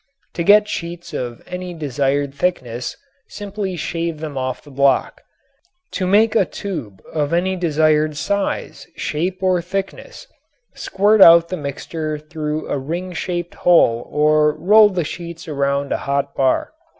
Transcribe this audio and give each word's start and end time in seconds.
To 0.33 0.41
get 0.43 0.67
sheets 0.67 1.13
of 1.13 1.43
any 1.45 1.75
desired 1.75 2.33
thickness, 2.33 2.97
simply 3.27 3.75
shave 3.75 4.19
them 4.19 4.35
off 4.35 4.63
the 4.63 4.71
block. 4.71 5.21
To 5.91 6.07
make 6.07 6.33
a 6.35 6.43
tube 6.43 7.03
of 7.13 7.33
any 7.33 7.55
desired 7.55 8.17
size, 8.17 8.87
shape 8.95 9.43
or 9.43 9.61
thickness 9.61 10.25
squirt 10.73 11.21
out 11.21 11.49
the 11.49 11.55
mixture 11.57 12.17
through 12.17 12.67
a 12.67 12.79
ring 12.79 13.13
shaped 13.13 13.53
hole 13.53 14.07
or 14.09 14.53
roll 14.57 14.89
the 14.89 15.03
sheets 15.03 15.47
around 15.47 15.91
a 15.91 15.97
hot 15.97 16.33
bar. 16.33 16.73